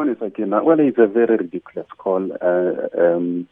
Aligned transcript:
morning, 0.00 0.16
Sakina. 0.18 0.64
Well, 0.64 0.80
it's 0.80 0.96
a 0.96 1.06
very 1.06 1.36
ridiculous 1.36 1.86
call. 1.98 2.32
Uh, 2.40 2.88
um, 2.98 3.46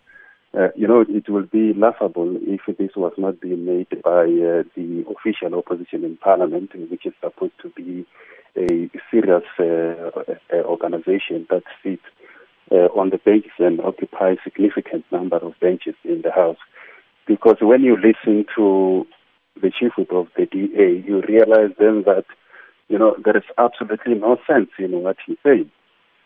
uh, 0.59 0.69
you 0.75 0.89
know, 0.89 1.05
it 1.07 1.29
will 1.29 1.45
be 1.45 1.75
laughable 1.75 2.39
if 2.41 2.63
this 2.79 2.93
was 2.97 3.13
not 3.19 3.39
being 3.39 3.67
made 3.67 3.91
by 4.03 4.23
uh, 4.23 4.65
the 4.75 5.05
official 5.15 5.59
opposition 5.59 6.05
in 6.05 6.17
parliament, 6.17 6.71
which 6.91 7.05
is 7.05 7.13
supposed 7.21 7.53
to 7.61 7.69
be 7.77 8.07
a 8.57 8.89
serious 9.11 9.45
uh, 9.61 10.23
uh 10.51 10.63
organization 10.65 11.47
that 11.51 11.65
sits 11.83 12.01
uh, 12.73 12.89
on 12.99 13.11
the 13.11 13.19
benches 13.19 13.53
and 13.59 13.79
occupies 13.83 14.39
significant 14.43 15.05
number 15.13 15.37
of 15.37 15.53
benches 15.61 15.97
in 16.03 16.23
the 16.23 16.33
House. 16.33 16.57
Because 17.27 17.57
when 17.61 17.83
you 17.83 17.95
listen 17.95 18.47
to 18.57 19.07
the 19.61 19.71
chief 19.71 19.93
whip 19.99 20.13
of 20.13 20.29
the 20.35 20.47
DA, 20.47 21.05
you 21.07 21.21
realize 21.29 21.77
then 21.79 22.05
that, 22.07 22.25
you 22.89 22.99
know, 22.99 23.17
there 23.23 23.37
is 23.37 23.45
absolutely 23.59 24.15
no 24.15 24.39
sense 24.47 24.71
in 24.79 24.93
what 25.03 25.19
he's 25.27 25.37
saying. 25.45 25.71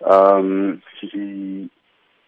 Um, 0.09 0.83
the 1.03 1.69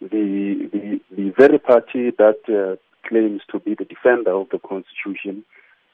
the, 0.00 0.68
the, 0.72 1.00
the 1.16 1.30
very 1.36 1.58
party 1.58 2.10
that 2.18 2.40
uh, 2.48 2.76
claims 3.08 3.42
to 3.50 3.58
be 3.58 3.74
the 3.74 3.84
defender 3.84 4.32
of 4.32 4.48
the 4.50 4.58
Constitution, 4.58 5.44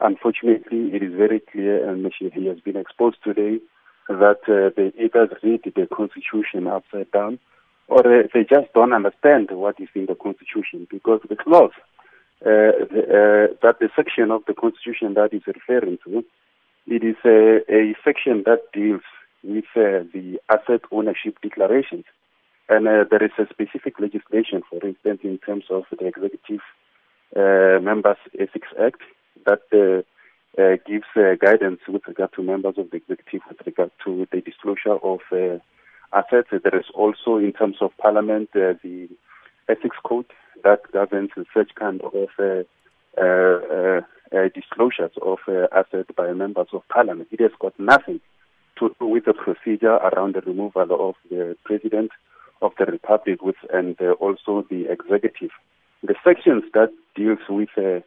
unfortunately, 0.00 0.90
it 0.92 1.02
is 1.02 1.14
very 1.14 1.40
clear, 1.40 1.88
and 1.88 2.10
he 2.18 2.46
has 2.46 2.58
been 2.60 2.76
exposed 2.76 3.18
today, 3.22 3.60
that 4.08 4.40
uh, 4.48 4.70
they 4.76 4.92
either 5.02 5.38
read 5.42 5.62
the 5.64 5.86
Constitution 5.86 6.66
upside 6.66 7.10
down 7.12 7.38
or 7.90 8.06
uh, 8.06 8.22
they 8.32 8.44
just 8.44 8.72
don't 8.72 8.92
understand 8.92 9.50
what 9.50 9.78
is 9.80 9.88
in 9.94 10.06
the 10.06 10.14
Constitution 10.14 10.86
because 10.90 11.20
the 11.28 11.36
clause, 11.36 11.72
uh, 12.46 12.86
the, 12.90 13.50
uh, 13.50 13.54
that 13.62 13.78
the 13.80 13.90
section 13.94 14.30
of 14.30 14.42
the 14.46 14.54
Constitution 14.54 15.14
that 15.14 15.34
is 15.34 15.42
referring 15.46 15.98
to, 16.04 16.24
it 16.86 17.04
is 17.04 17.16
a, 17.24 17.60
a 17.72 17.94
section 18.04 18.44
that 18.46 18.62
deals 18.72 19.02
with 19.42 19.64
uh, 19.76 20.04
the 20.12 20.38
asset 20.48 20.82
ownership 20.90 21.38
declarations. 21.42 22.04
And 22.68 22.86
uh, 22.86 23.04
there 23.10 23.24
is 23.24 23.32
a 23.38 23.46
specific 23.50 23.98
legislation, 23.98 24.62
for 24.68 24.84
instance, 24.86 25.20
in 25.24 25.38
terms 25.38 25.64
of 25.70 25.84
the 25.90 26.06
Executive 26.06 26.60
uh, 27.34 27.80
Members 27.82 28.18
Ethics 28.38 28.68
Act 28.80 29.00
that 29.46 29.62
uh, 29.72 30.76
gives 30.86 31.06
uh, 31.16 31.34
guidance 31.40 31.80
with 31.88 32.02
regard 32.06 32.32
to 32.34 32.42
members 32.42 32.74
of 32.76 32.90
the 32.90 32.98
executive 32.98 33.40
with 33.48 33.66
regard 33.66 33.90
to 34.04 34.26
the 34.30 34.40
disclosure 34.40 34.98
of 35.02 35.20
uh, 35.32 35.58
assets. 36.12 36.48
There 36.50 36.78
is 36.78 36.86
also, 36.94 37.36
in 37.36 37.52
terms 37.52 37.76
of 37.80 37.96
Parliament, 37.98 38.50
the 38.52 39.08
Ethics 39.68 39.96
Code 40.04 40.26
that 40.62 40.82
governs 40.92 41.30
such 41.54 41.74
kind 41.74 42.02
of 42.02 42.12
disclosures 44.54 45.12
of 45.22 45.38
assets 45.72 46.10
by 46.16 46.32
members 46.32 46.68
of 46.72 46.82
Parliament. 46.88 47.28
It 47.30 47.40
has 47.40 47.52
got 47.58 47.78
nothing 47.78 48.20
to 48.80 49.06
with 49.06 49.24
the 49.26 49.34
procedure 49.34 49.94
around 49.94 50.34
the 50.34 50.40
removal 50.40 51.08
of 51.08 51.14
the 51.30 51.56
President 51.64 52.10
of 52.62 52.72
the 52.78 52.86
Republic 52.86 53.42
with, 53.42 53.56
and 53.72 53.96
uh, 54.00 54.12
also 54.12 54.66
the 54.70 54.90
executive. 54.90 55.50
The 56.02 56.14
sections 56.24 56.64
that 56.74 56.90
deals 57.14 57.38
with 57.48 57.70
uh, 57.76 58.00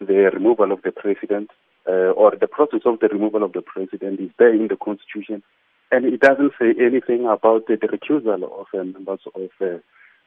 the 0.00 0.30
removal 0.32 0.72
of 0.72 0.82
the 0.82 0.92
president 0.92 1.50
uh, 1.88 2.12
or 2.12 2.32
the 2.36 2.46
process 2.46 2.80
of 2.84 3.00
the 3.00 3.08
removal 3.08 3.42
of 3.42 3.52
the 3.52 3.62
president 3.62 4.20
is 4.20 4.30
there 4.38 4.54
in 4.54 4.68
the 4.68 4.76
constitution, 4.76 5.42
and 5.90 6.04
it 6.04 6.20
doesn't 6.20 6.52
say 6.58 6.74
anything 6.80 7.26
about 7.26 7.66
the, 7.66 7.76
recusal 7.76 8.42
of 8.44 8.66
uh, 8.74 8.84
members 8.84 9.20
of 9.34 9.50
uh, 9.60 9.78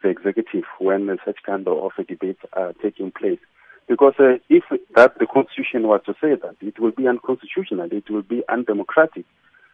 the 0.02 0.10
executive 0.10 0.64
when 0.80 1.16
such 1.24 1.38
kind 1.46 1.68
of 1.68 1.92
debates 2.08 2.42
are 2.54 2.74
taking 2.82 3.12
place. 3.12 3.40
Because 3.88 4.14
uh, 4.20 4.38
if 4.50 4.64
that 4.96 5.20
the 5.20 5.28
constitution 5.28 5.88
was 5.88 6.02
to 6.06 6.14
say 6.22 6.36
that, 6.36 6.56
it 6.62 6.80
will 6.80 6.92
be 6.92 7.08
unconstitutional, 7.08 7.90
it 7.92 8.10
will 8.10 8.24
be 8.24 8.44
undemocratic, 8.50 9.26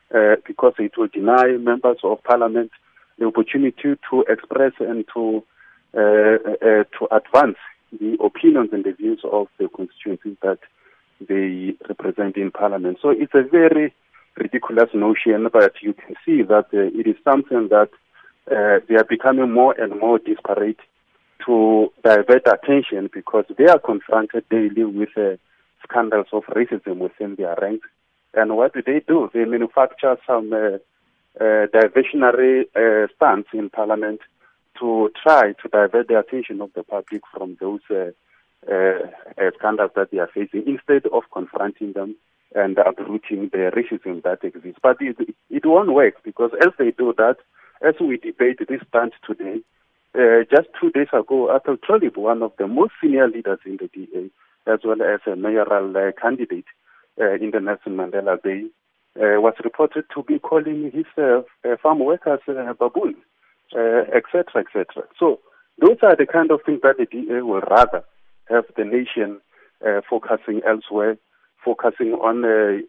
because 0.09 0.73
it 0.79 0.97
will 0.97 1.07
deny 1.07 1.57
members 1.57 1.97
of 2.03 2.23
parliament 2.23 2.71
the 3.17 3.25
opportunity 3.25 3.95
to 4.09 4.25
express 4.29 4.73
and 4.79 5.05
to 5.13 5.43
uh, 5.97 6.37
uh, 6.61 6.83
to 6.99 7.07
advance 7.11 7.57
the 7.97 8.17
opinions 8.21 8.69
and 8.73 8.83
the 8.83 8.91
views 8.91 9.21
of 9.23 9.47
the 9.57 9.67
constituencies 9.69 10.37
that 10.41 10.59
they 11.27 11.73
represent 11.87 12.35
in 12.35 12.51
parliament. 12.51 12.99
So 13.01 13.09
it's 13.09 13.33
a 13.33 13.41
very 13.41 13.93
ridiculous 14.35 14.89
notion, 14.93 15.47
but 15.51 15.73
you 15.81 15.93
can 15.93 16.15
see 16.25 16.41
that 16.43 16.65
uh, 16.73 16.99
it 16.99 17.07
is 17.07 17.15
something 17.23 17.69
that 17.69 17.89
uh, 18.51 18.85
they 18.87 18.95
are 18.95 19.05
becoming 19.09 19.51
more 19.51 19.73
and 19.79 19.99
more 19.99 20.19
disparate 20.19 20.79
to 21.45 21.91
divert 22.03 22.45
attention 22.47 23.09
because 23.13 23.45
they 23.57 23.65
are 23.65 23.79
confronted 23.79 24.43
daily 24.49 24.83
with 24.83 25.09
uh, 25.17 25.37
scandals 25.83 26.27
of 26.31 26.43
racism 26.47 26.97
within 26.97 27.35
their 27.35 27.57
ranks. 27.61 27.87
And 28.33 28.55
what 28.55 28.73
do 28.73 28.81
they 28.85 29.01
do? 29.07 29.29
They 29.33 29.45
manufacture 29.45 30.17
some 30.25 30.53
uh, 30.53 30.77
uh, 31.39 31.67
diversionary 31.67 32.65
uh, 32.75 33.07
stance 33.15 33.47
in 33.53 33.69
Parliament 33.69 34.21
to 34.79 35.11
try 35.21 35.53
to 35.53 35.69
divert 35.69 36.07
the 36.07 36.19
attention 36.19 36.61
of 36.61 36.71
the 36.73 36.83
public 36.83 37.21
from 37.33 37.57
those 37.59 37.81
uh, 37.89 38.11
uh, 38.69 38.99
uh, 39.37 39.51
scandals 39.57 39.91
that 39.95 40.11
they 40.11 40.17
are 40.19 40.29
facing 40.33 40.63
instead 40.67 41.05
of 41.11 41.23
confronting 41.31 41.93
them 41.93 42.15
and 42.55 42.77
uprooting 42.79 43.49
the 43.51 43.71
racism 43.75 44.23
that 44.23 44.43
exists. 44.43 44.79
But 44.81 44.97
it, 44.99 45.15
it 45.49 45.65
won't 45.65 45.93
work 45.93 46.23
because 46.23 46.51
as 46.61 46.69
they 46.77 46.91
do 46.91 47.13
that, 47.17 47.37
as 47.81 47.95
we 47.99 48.17
debate 48.17 48.59
this 48.67 48.81
stance 48.89 49.13
today, 49.25 49.61
uh, 50.15 50.43
just 50.49 50.69
two 50.79 50.89
days 50.91 51.09
ago, 51.13 51.55
Athol 51.55 51.77
Trollip, 51.77 52.17
one 52.17 52.41
of 52.41 52.51
the 52.57 52.67
most 52.67 52.93
senior 53.01 53.27
leaders 53.27 53.59
in 53.65 53.77
the 53.77 53.87
DA, 53.87 54.29
as 54.65 54.79
well 54.83 55.01
as 55.01 55.19
a 55.31 55.35
mayoral 55.35 55.95
uh, 55.95 56.11
candidate 56.19 56.65
uh, 57.19 57.33
in 57.33 57.51
the 57.51 57.59
Nelson 57.59 57.95
Mandela 57.95 58.41
Bay, 58.41 58.67
uh, 59.17 59.41
was 59.41 59.55
reported 59.63 60.05
to 60.13 60.23
be 60.23 60.37
calling 60.39 60.91
his 60.93 61.05
uh, 61.17 61.41
uh, 61.67 61.75
farm 61.81 61.99
workers 61.99 62.39
uh, 62.47 62.73
baboons, 62.73 63.17
etc., 63.73 64.45
uh, 64.55 64.59
etc. 64.59 64.85
So 65.19 65.39
those 65.79 65.97
are 66.03 66.15
the 66.15 66.27
kind 66.27 66.51
of 66.51 66.61
things 66.65 66.81
that 66.83 66.97
the 66.97 67.05
DA 67.05 67.41
will 67.41 67.61
rather 67.61 68.03
have 68.49 68.65
the 68.75 68.85
nation 68.85 69.41
uh, 69.85 70.01
focusing 70.07 70.61
elsewhere, 70.67 71.17
focusing 71.63 72.13
on 72.13 72.45
a 72.45 72.81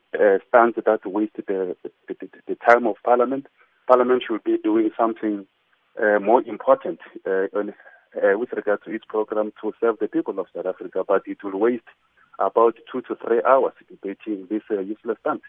stance 0.48 0.76
that 0.84 1.00
waste 1.06 1.36
the, 1.36 1.76
the, 2.08 2.28
the, 2.46 2.54
time 2.56 2.86
of 2.86 2.96
Parliament. 3.04 3.46
Parliament 3.86 4.22
should 4.26 4.44
be 4.44 4.58
doing 4.62 4.90
something 4.98 5.46
uh, 6.00 6.18
more 6.20 6.42
important 6.42 7.00
on, 7.26 7.74
with 8.38 8.52
regard 8.52 8.84
to 8.84 8.90
its 8.90 9.04
program 9.08 9.52
to 9.60 9.72
serve 9.80 9.96
the 10.00 10.08
people 10.08 10.38
of 10.38 10.46
South 10.54 10.66
Africa, 10.66 11.04
but 11.06 11.22
it 11.26 11.42
will 11.42 11.58
waste 11.58 11.88
about 12.38 12.76
two 12.91 13.03
to 13.03 13.16
three 13.16 13.43
hours 13.47 13.72
debating 13.88 14.47
this 14.49 14.62
uh, 14.71 14.81
useless 14.81 15.19
stance. 15.21 15.43